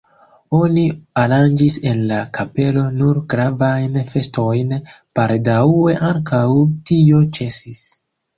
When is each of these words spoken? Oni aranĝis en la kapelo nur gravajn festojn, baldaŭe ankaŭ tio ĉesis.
Oni 0.59 0.83
aranĝis 1.23 1.75
en 1.91 1.99
la 2.11 2.21
kapelo 2.37 2.85
nur 3.01 3.19
gravajn 3.33 3.99
festojn, 4.13 4.73
baldaŭe 5.21 5.95
ankaŭ 6.11 6.43
tio 6.93 7.23
ĉesis. 7.39 7.85